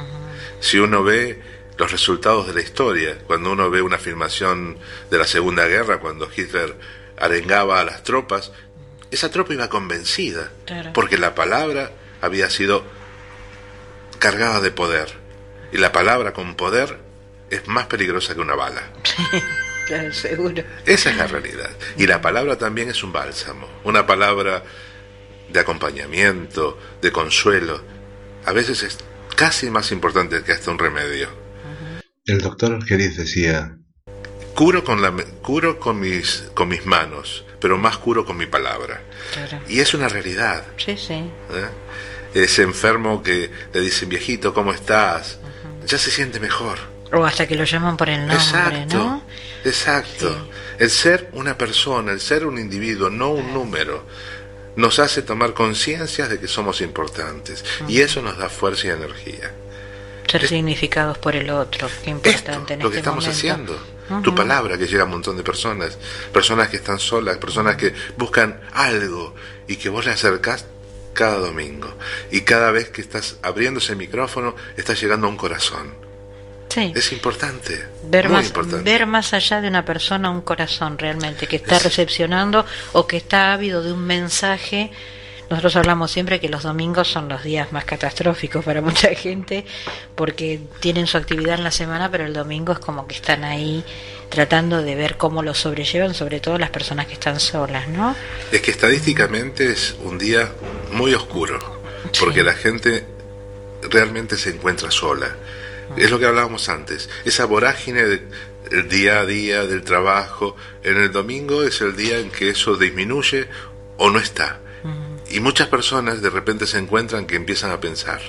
[0.60, 1.40] Si uno ve
[1.80, 3.16] los resultados de la historia.
[3.26, 4.78] Cuando uno ve una filmación
[5.10, 6.76] de la Segunda Guerra, cuando Hitler
[7.18, 8.52] arengaba a las tropas,
[9.10, 10.52] esa tropa iba convencida,
[10.92, 12.84] porque la palabra había sido
[14.18, 15.08] cargada de poder.
[15.72, 16.98] Y la palabra con poder
[17.48, 18.82] es más peligrosa que una bala.
[19.86, 20.62] claro, seguro.
[20.84, 21.70] Esa es la realidad.
[21.96, 24.64] Y la palabra también es un bálsamo, una palabra
[25.48, 27.82] de acompañamiento, de consuelo.
[28.44, 28.98] A veces es
[29.34, 31.39] casi más importante que hasta un remedio.
[32.30, 33.76] El doctor Argeris decía,
[34.54, 35.12] curo con, la,
[35.42, 39.02] curo con, mis, con mis manos, pero más curo con mi palabra.
[39.68, 40.64] Y es una realidad.
[40.76, 41.14] Sí, sí.
[41.14, 41.68] ¿Eh?
[42.34, 45.40] Ese enfermo que le dicen, viejito, ¿cómo estás?
[45.84, 46.78] Ya se siente mejor.
[47.12, 49.24] O hasta que lo llaman por el nombre, exacto, ¿no?
[49.64, 50.48] Exacto.
[50.78, 54.06] El ser una persona, el ser un individuo, no un número,
[54.76, 57.64] nos hace tomar conciencia de que somos importantes.
[57.88, 59.50] Y eso nos da fuerza y energía.
[60.30, 63.78] Ser significados por el otro, qué importante en lo que este estamos haciendo.
[64.22, 65.96] Tu palabra que llega a un montón de personas,
[66.32, 69.34] personas que están solas, personas que buscan algo
[69.68, 70.66] y que vos le acercás
[71.12, 71.94] cada domingo.
[72.30, 75.94] Y cada vez que estás abriendo ese micrófono, estás llegando a un corazón.
[76.68, 76.92] Sí.
[76.94, 77.84] Es importante.
[78.04, 78.52] Ver, más,
[78.84, 83.52] ver más allá de una persona un corazón realmente, que está recepcionando o que está
[83.52, 84.90] ávido de un mensaje
[85.50, 89.66] nosotros hablamos siempre que los domingos son los días más catastróficos para mucha gente
[90.14, 93.84] porque tienen su actividad en la semana, pero el domingo es como que están ahí
[94.28, 98.14] tratando de ver cómo lo sobrellevan, sobre todo las personas que están solas, ¿no?
[98.52, 100.52] Es que estadísticamente es un día
[100.92, 101.58] muy oscuro,
[102.20, 103.04] porque la gente
[103.90, 105.34] realmente se encuentra sola.
[105.96, 111.10] Es lo que hablábamos antes, esa vorágine del día a día, del trabajo, en el
[111.10, 113.48] domingo es el día en que eso disminuye
[113.96, 114.60] o no está.
[115.30, 118.20] Y muchas personas de repente se encuentran que empiezan a pensar.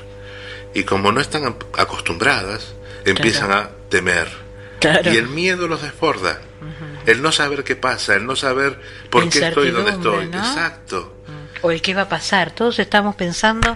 [0.74, 2.74] Y como no están acostumbradas,
[3.06, 4.28] empiezan a temer.
[5.06, 6.40] Y el miedo los desborda.
[7.06, 8.80] El no saber qué pasa, el no saber
[9.10, 10.26] por qué estoy donde estoy.
[10.26, 11.18] Exacto.
[11.62, 12.52] O el qué va a pasar.
[12.52, 13.76] Todos estamos pensando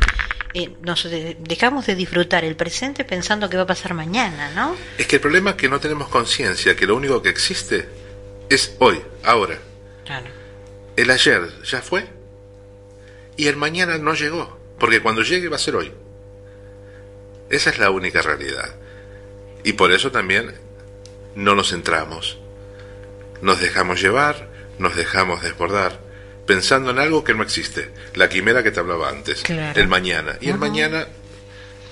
[0.58, 1.06] eh, nos
[1.40, 4.74] dejamos de disfrutar el presente pensando que va a pasar mañana, ¿no?
[4.98, 7.90] Es que el problema es que no tenemos conciencia, que lo único que existe
[8.50, 9.60] es hoy, ahora.
[10.06, 10.28] Claro.
[10.96, 12.08] El ayer ya fue
[13.38, 15.92] y el mañana no llegó, porque cuando llegue va a ser hoy.
[17.50, 18.76] Esa es la única realidad.
[19.64, 20.54] Y por eso también
[21.36, 22.38] no nos centramos.
[23.42, 26.00] Nos dejamos llevar, nos dejamos desbordar,
[26.46, 27.92] pensando en algo que no existe.
[28.14, 30.38] La quimera que te hablaba antes, el mañana.
[30.42, 31.08] Y el mañana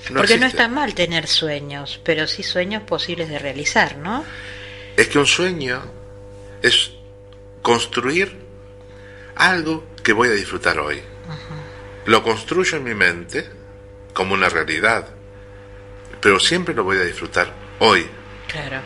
[0.10, 4.26] no Porque no está mal tener sueños, pero sí sueños posibles de realizar, ¿no?
[4.98, 5.82] Es que un sueño
[6.62, 6.92] es
[7.62, 8.38] construir
[9.36, 11.02] algo que voy a disfrutar hoy.
[12.06, 13.50] Lo construyo en mi mente
[14.14, 15.08] como una realidad,
[16.22, 18.06] pero siempre lo voy a disfrutar hoy.
[18.48, 18.82] Claro.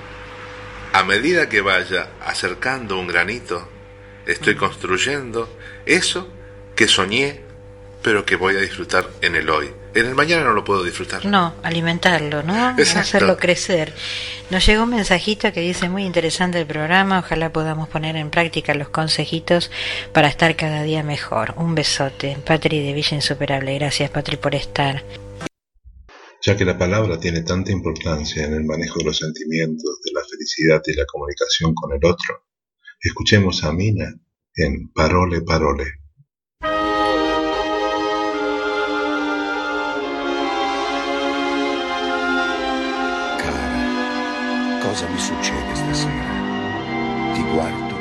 [0.94, 3.68] A medida que vaya acercando un granito,
[4.26, 6.32] estoy construyendo eso
[6.76, 7.42] que soñé,
[8.02, 9.72] pero que voy a disfrutar en el hoy.
[9.98, 11.26] En el mañana no lo puedo disfrutar.
[11.26, 12.54] No, alimentarlo, ¿no?
[12.78, 13.96] Hacerlo crecer.
[14.52, 18.76] Nos llegó un mensajito que dice muy interesante el programa, ojalá podamos poner en práctica
[18.76, 19.72] los consejitos
[20.14, 21.56] para estar cada día mejor.
[21.58, 23.74] Un besote, Patri de Villa Insuperable.
[23.74, 25.04] Gracias, Patri, por estar.
[26.44, 30.22] Ya que la palabra tiene tanta importancia en el manejo de los sentimientos, de la
[30.30, 32.46] felicidad y la comunicación con el otro,
[33.02, 34.14] escuchemos a Mina
[34.54, 35.86] en Parole Parole.
[44.88, 47.34] Cosa mi succede stasera?
[47.34, 47.96] Ti guardo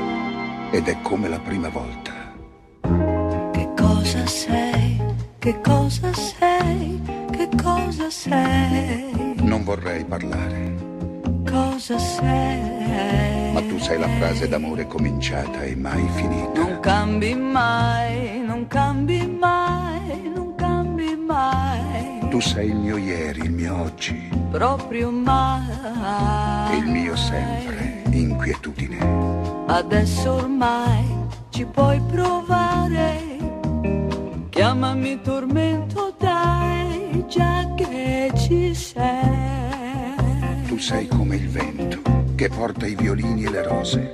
[0.71, 2.13] ed è come la prima volta.
[3.51, 5.03] Che cosa sei?
[5.37, 7.03] Che cosa sei?
[7.33, 9.35] Che cosa sei?
[9.41, 10.77] Non vorrei parlare.
[11.45, 13.53] Cosa sei?
[13.53, 16.61] Ma tu sei la frase d'amore cominciata e mai finita.
[16.61, 22.29] Non cambi mai, non cambi mai, non cambi mai.
[22.31, 24.29] Tu sei il mio ieri, il mio oggi.
[24.51, 26.06] Proprio mai.
[26.77, 28.99] Il mio sempre, inquietudine.
[29.67, 31.05] Adesso ormai
[31.51, 33.23] ci puoi provare.
[34.51, 39.57] Chiamami tormento, dai, già che ci sei
[40.77, 42.03] tu sei come il vento
[42.35, 44.13] che porta i violini e le rose.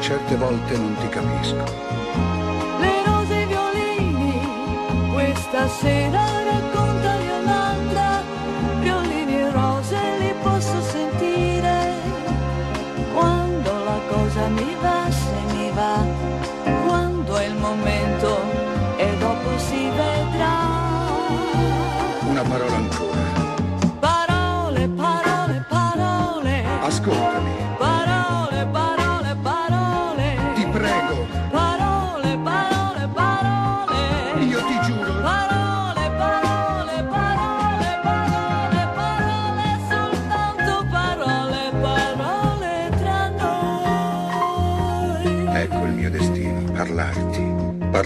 [0.00, 2.07] Certe volte non ti capisco.
[5.58, 6.47] casera.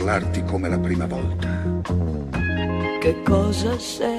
[0.03, 1.48] Parlarti come la prima volta.
[2.98, 4.18] Che cosa sei?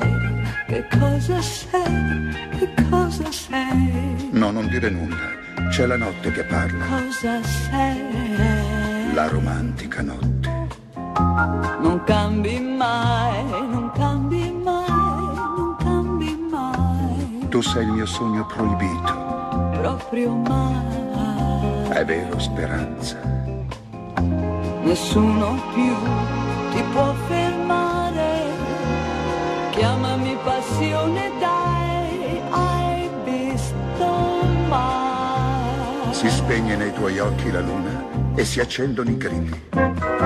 [0.68, 2.30] Che cosa sei?
[2.58, 4.30] Che cosa sei?
[4.32, 5.68] No, non dire nulla.
[5.70, 6.86] C'è la notte che parla.
[6.86, 9.14] Cosa sei?
[9.14, 10.68] La romantica notte.
[11.82, 17.48] Non cambi mai, non cambi mai, non cambi mai.
[17.50, 19.72] Tu sei il mio sogno proibito.
[19.82, 21.90] Proprio mai.
[21.90, 23.33] È vero, speranza
[24.84, 25.96] nessuno più
[26.72, 28.52] ti può fermare.
[29.72, 34.06] Chiamami passione, dai, hai visto
[34.68, 36.14] mai.
[36.14, 38.04] Si spegne nei tuoi occhi la luna
[38.36, 39.70] e si accendono i grilli.
[39.70, 40.22] Caramelle,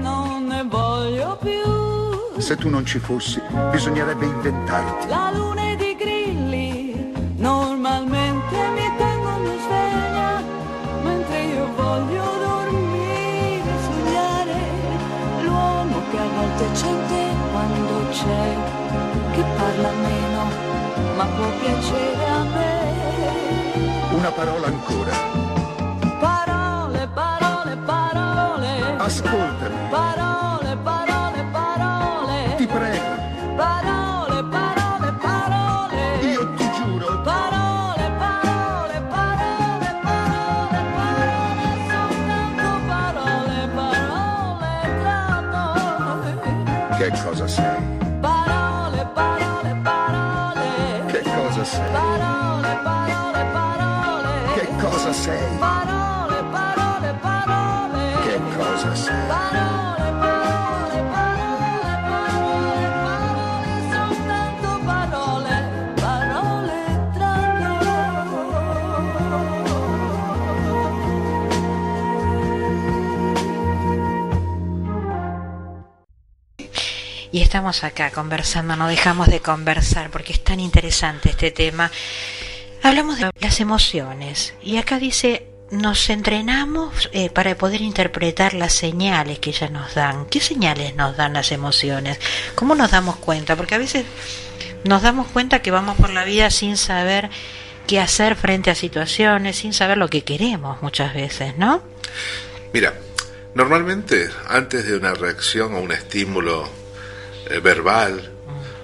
[0.00, 2.40] non ne voglio più.
[2.40, 3.40] Se tu non ci fossi,
[3.70, 5.08] bisognerebbe inventarti.
[5.08, 5.53] La luna
[16.64, 18.56] che a volte c'è te quando c'è,
[19.32, 20.42] che parla meno,
[21.16, 24.16] ma può piacere a me.
[24.16, 25.12] Una parola ancora.
[26.18, 28.96] Parole, parole, parole.
[28.98, 29.74] Ascoltami.
[29.90, 30.23] Parole,
[47.24, 47.80] cosa sei?
[48.20, 51.04] Parole, parole, parole.
[51.06, 51.90] Che cosa sei?
[51.90, 54.32] Parole, parole, parole.
[55.12, 55.58] sei?
[55.58, 58.02] Parole, parole, parole.
[58.26, 59.26] Che cosa sei?
[59.26, 59.73] Parole,
[77.54, 81.88] estamos acá conversando, no dejamos de conversar porque es tan interesante este tema.
[82.82, 89.38] Hablamos de las emociones y acá dice, nos entrenamos eh, para poder interpretar las señales
[89.38, 90.26] que ellas nos dan.
[90.26, 92.18] ¿Qué señales nos dan las emociones?
[92.56, 93.54] ¿Cómo nos damos cuenta?
[93.54, 94.04] Porque a veces
[94.82, 97.30] nos damos cuenta que vamos por la vida sin saber
[97.86, 101.84] qué hacer frente a situaciones, sin saber lo que queremos muchas veces, ¿no?
[102.72, 102.94] Mira,
[103.54, 106.82] normalmente antes de una reacción o un estímulo
[107.62, 108.30] verbal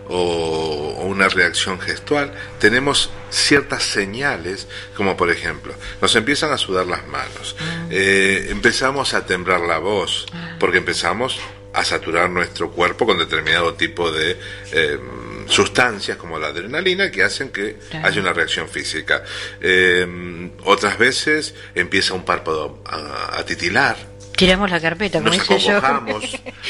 [0.09, 6.87] o, o una reacción gestual, tenemos ciertas señales, como por ejemplo, nos empiezan a sudar
[6.87, 7.55] las manos,
[7.91, 10.27] eh, empezamos a temblar la voz,
[10.59, 11.39] porque empezamos
[11.73, 14.37] a saturar nuestro cuerpo con determinado tipo de
[14.73, 14.99] eh,
[15.47, 18.09] sustancias como la adrenalina que hacen que Claro.
[18.09, 19.23] haya una reacción física.
[19.61, 23.97] Eh, otras veces empieza un párpado a, a titilar,
[24.41, 25.81] Tiramos la carpeta, como hice yo.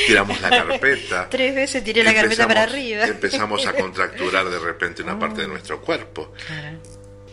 [0.06, 1.28] tiramos la carpeta.
[1.30, 3.04] Tres veces tiré la carpeta para arriba.
[3.06, 6.32] Empezamos a contracturar de repente una parte de nuestro cuerpo.
[6.46, 6.78] Claro.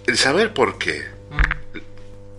[0.05, 1.05] El saber por qué.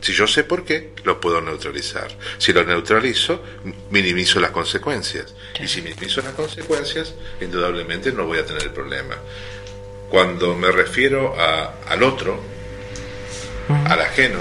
[0.00, 2.06] Si yo sé por qué, lo puedo neutralizar.
[2.38, 3.42] Si lo neutralizo,
[3.90, 5.34] minimizo las consecuencias.
[5.60, 9.16] Y si minimizo las consecuencias, indudablemente no voy a tener el problema.
[10.08, 12.40] Cuando me refiero a- al otro,
[13.86, 14.38] al ajeno,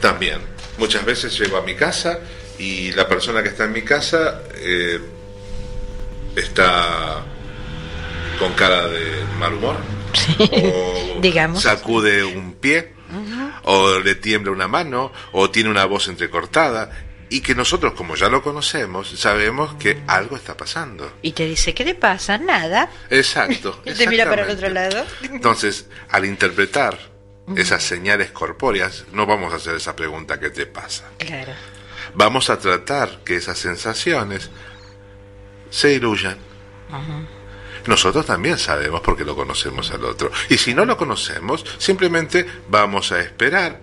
[0.00, 0.40] también.
[0.78, 2.18] Muchas veces llego a mi casa
[2.58, 5.00] y la persona que está en mi casa eh,
[6.34, 7.24] está
[8.38, 9.76] con cara de mal humor.
[10.40, 11.62] O Digamos.
[11.62, 12.94] sacude un pie,
[13.64, 16.90] o le tiembla una mano, o tiene una voz entrecortada,
[17.28, 21.12] y que nosotros, como ya lo conocemos, sabemos que algo está pasando.
[21.22, 22.38] Y te dice, ¿qué te pasa?
[22.38, 22.88] Nada.
[23.10, 23.80] Exacto.
[23.84, 25.04] Y te mira para el otro lado.
[25.22, 26.98] Entonces, al interpretar
[27.56, 31.04] esas señales corpóreas, no vamos a hacer esa pregunta ¿qué te pasa?
[31.18, 31.52] Claro.
[32.14, 34.50] Vamos a tratar que esas sensaciones
[35.70, 36.38] se diluyan.
[37.86, 40.30] Nosotros también sabemos porque lo conocemos al otro.
[40.48, 43.80] Y si no lo conocemos, simplemente vamos a esperar,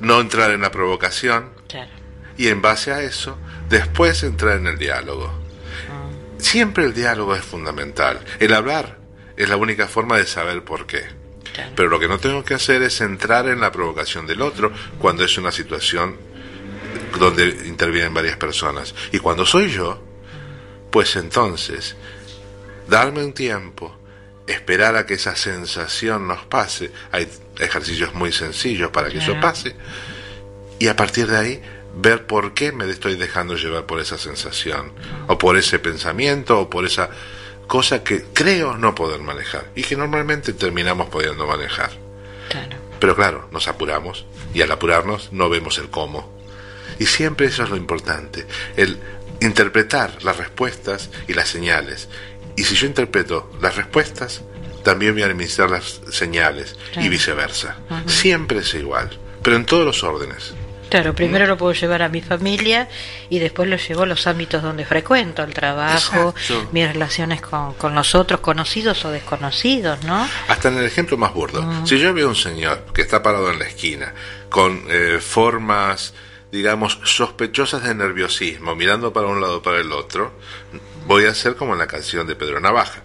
[0.00, 1.90] no entrar en la provocación Claro.
[2.36, 5.32] y en base a eso, después entrar en el diálogo.
[6.38, 8.20] Siempre el diálogo es fundamental.
[8.38, 8.98] El hablar
[9.36, 11.04] es la única forma de saber por qué.
[11.54, 11.72] Claro.
[11.76, 15.24] Pero lo que no tengo que hacer es entrar en la provocación del otro cuando
[15.24, 16.16] es una situación
[17.18, 18.94] donde intervienen varias personas.
[19.12, 20.00] Y cuando soy yo,
[20.90, 21.96] pues entonces,
[22.88, 23.96] darme un tiempo,
[24.46, 26.90] esperar a que esa sensación nos pase.
[27.12, 29.76] Hay ejercicios muy sencillos para que eso pase.
[30.78, 31.62] Y a partir de ahí,
[31.94, 34.92] ver por qué me estoy dejando llevar por esa sensación,
[35.26, 37.10] o por ese pensamiento, o por esa
[37.66, 41.90] cosa que creo no poder manejar, y que normalmente terminamos pudiendo manejar.
[42.48, 42.76] Claro.
[42.98, 46.39] Pero claro, nos apuramos, y al apurarnos no vemos el cómo.
[47.00, 48.46] Y siempre eso es lo importante,
[48.76, 48.98] el
[49.40, 52.08] interpretar las respuestas y las señales.
[52.56, 54.42] Y si yo interpreto las respuestas,
[54.84, 57.10] también voy a administrar las señales y Claro.
[57.10, 57.76] viceversa.
[58.06, 59.10] Siempre es igual,
[59.42, 60.52] pero en todos los órdenes.
[60.90, 62.88] Claro, primero lo puedo llevar a mi familia
[63.28, 66.68] y después lo llevo a los ámbitos donde frecuento, el trabajo, Exacto.
[66.72, 70.28] mis relaciones con, con los otros conocidos o desconocidos, ¿no?
[70.48, 71.86] Hasta en el ejemplo más burdo.
[71.86, 74.12] Si yo veo a un señor que está parado en la esquina
[74.48, 76.12] con eh, formas,
[76.52, 80.32] digamos, sospechosas de nerviosismo, mirando para un lado o para el otro,
[81.06, 83.02] voy a hacer como en la canción de Pedro Navaja.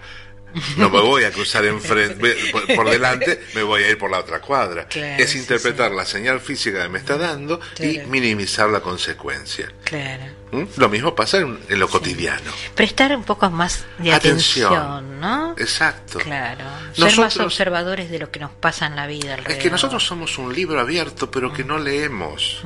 [0.78, 4.20] No me voy a cruzar enfrente, por, por delante, me voy a ir por la
[4.20, 4.88] otra cuadra.
[4.88, 8.10] Claro, es sí, interpretar la señal física que me está dando y Claro.
[8.10, 9.72] minimizar la consecuencia.
[9.84, 10.24] Claro.
[10.52, 10.64] ¿Mm?
[10.78, 12.52] Lo mismo pasa en, en lo cotidiano.
[12.76, 14.72] Prestar un poco más de Atención.
[14.74, 15.52] atención, ¿no?
[15.58, 16.20] Exacto.
[16.20, 16.64] Claro.
[16.94, 19.34] Ser más observadores de lo que nos pasa en la vida.
[19.34, 19.62] Es alrededor.
[19.64, 22.64] que nosotros somos un libro abierto, pero que no leemos.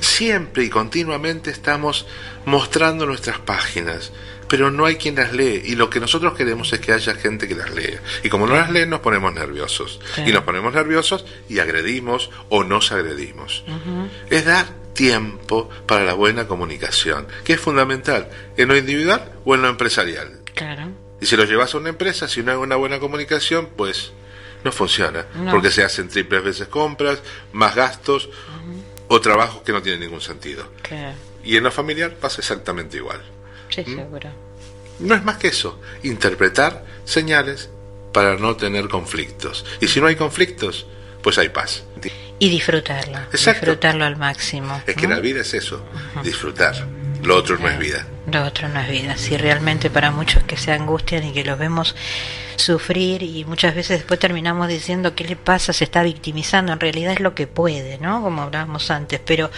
[0.00, 2.06] Siempre y continuamente estamos
[2.44, 4.12] mostrando nuestras páginas,
[4.48, 5.62] pero no hay quien las lee.
[5.64, 8.00] Y lo que nosotros queremos es que haya gente que las lea.
[8.22, 10.00] Y como no las lee, nos ponemos nerviosos.
[10.26, 13.64] Y nos ponemos nerviosos y agredimos o nos agredimos.
[14.30, 19.62] Es dar tiempo para la buena comunicación, que es fundamental en lo individual o en
[19.62, 20.40] lo empresarial.
[20.54, 20.90] Claro.
[21.20, 24.12] Y si lo llevas a una empresa, si no hay una buena comunicación, pues
[24.64, 25.26] no funciona.
[25.34, 25.50] No.
[25.52, 27.20] Porque se hacen triples veces compras,
[27.52, 28.28] más gastos
[29.08, 30.68] o trabajos que no tienen ningún sentido.
[30.82, 31.16] Claro.
[31.44, 33.22] Y en lo familiar pasa exactamente igual.
[33.68, 34.30] Sí, seguro.
[34.98, 37.70] No es más que eso, interpretar señales
[38.12, 39.64] para no tener conflictos.
[39.80, 40.86] Y si no hay conflictos,
[41.22, 41.84] pues hay paz.
[42.38, 44.80] Y disfrutarlo, disfrutarlo al máximo.
[44.86, 45.84] Es que la vida es eso,
[46.22, 46.74] disfrutar.
[47.22, 48.06] Lo otro no es vida.
[48.30, 49.16] Lo otro no es vida.
[49.16, 51.94] Si realmente para muchos que se angustian y que los vemos
[52.56, 57.12] sufrir y muchas veces después terminamos diciendo qué le pasa, se está victimizando, en realidad
[57.12, 58.22] es lo que puede, ¿no?
[58.22, 59.50] Como hablábamos antes, pero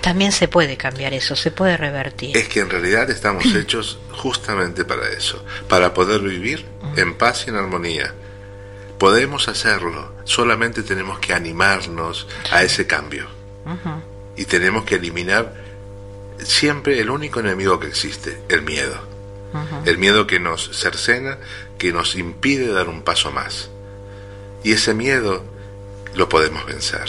[0.00, 2.36] también se puede cambiar eso, se puede revertir.
[2.36, 6.66] Es que en realidad estamos hechos justamente para eso, para poder vivir
[6.96, 8.12] en paz y en armonía.
[8.98, 13.28] Podemos hacerlo, solamente tenemos que animarnos a ese cambio.
[14.34, 15.67] Y tenemos que eliminar
[16.44, 19.06] siempre el único enemigo que existe, el miedo.
[19.86, 21.38] El miedo que nos cercena,
[21.78, 23.70] que nos impide dar un paso más.
[24.62, 25.42] Y ese miedo
[26.14, 27.08] lo podemos vencer,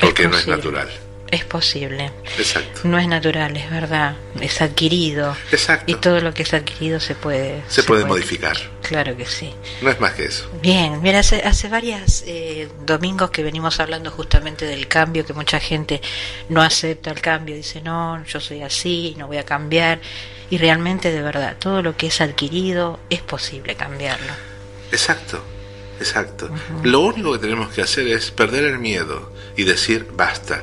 [0.00, 0.88] porque no es natural.
[1.30, 2.12] Es posible.
[2.38, 2.82] Exacto.
[2.84, 4.16] No es natural, es verdad.
[4.40, 5.36] Es adquirido.
[5.50, 5.90] Exacto.
[5.90, 7.62] Y todo lo que es adquirido se puede...
[7.68, 8.56] Se, puede, modificar.
[8.82, 9.52] Claro que sí.
[9.82, 10.48] No es más que eso.
[10.62, 15.58] Bien, mira, hace, hace varios eh, domingos que venimos hablando justamente del cambio, que mucha
[15.58, 16.00] gente
[16.48, 20.00] no acepta el cambio, dice, no, yo soy así, no voy a cambiar.
[20.48, 24.32] Y realmente, de verdad, todo lo que es adquirido es posible cambiarlo.
[24.92, 25.42] Exacto,
[25.98, 26.48] exacto.
[26.84, 30.62] Lo único que tenemos que hacer es perder el miedo y decir, basta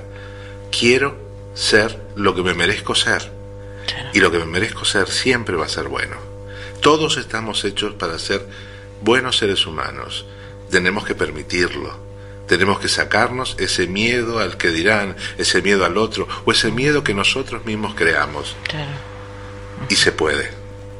[0.77, 1.15] quiero
[1.53, 3.31] ser lo que me merezco ser.
[4.13, 6.15] Y lo que me merezco ser siempre va a ser bueno.
[6.81, 8.45] Todos estamos hechos para ser
[9.01, 10.25] buenos seres humanos.
[10.69, 11.97] Tenemos que permitirlo.
[12.47, 17.03] Tenemos que sacarnos ese miedo al que dirán, ese miedo al otro, o ese miedo
[17.03, 18.55] que nosotros mismos creamos.
[19.89, 20.49] Y se puede.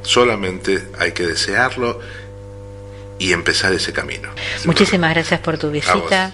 [0.02, 2.00] Solamente hay que desearlo
[3.18, 4.30] y empezar ese camino.
[4.64, 6.32] Muchísimas gracias por tu visita.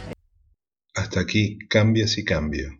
[0.94, 2.79] Hasta aquí, cambias y cambio.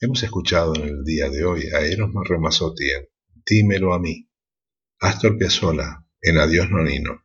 [0.00, 3.08] Hemos escuchado en el día de hoy a Eros Ramazzotti en
[3.44, 4.30] Dímelo a mí,
[5.00, 7.24] Astor Piazzolla en Adiós Nonino,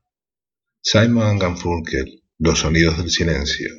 [0.81, 3.69] Simon Garfunkel, Los Sonidos del Silencio,